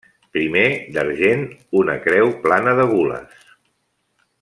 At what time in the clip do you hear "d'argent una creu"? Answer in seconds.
0.95-2.35